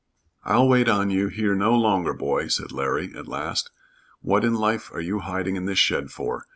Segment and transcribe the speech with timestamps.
[0.43, 3.69] "I'll wait on you here no longer, boy," said Larry, at last.
[4.21, 6.45] "What in life are you hiding in this shed for?